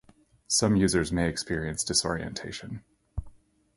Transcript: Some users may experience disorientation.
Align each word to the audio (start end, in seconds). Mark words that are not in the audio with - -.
Some 0.47 0.77
users 0.77 1.11
may 1.11 1.29
experience 1.29 1.83
disorientation. 1.83 2.83